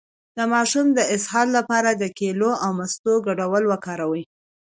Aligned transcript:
د 0.37 0.39
ماشوم 0.53 0.87
د 0.93 0.99
اسهال 1.15 1.47
لپاره 1.57 1.89
د 1.93 2.03
کیلې 2.17 2.51
او 2.63 2.71
مستو 2.79 3.13
ګډول 3.27 3.63
وکاروئ 3.67 4.23